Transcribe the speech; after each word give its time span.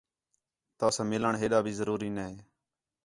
تَؤ 0.79 0.89
ساں 0.95 1.05
مِِلݨ 1.09 1.33
ہیݙا 1.41 1.59
بھی 1.65 1.73
ضروری 1.79 2.09
نئے 2.17 2.35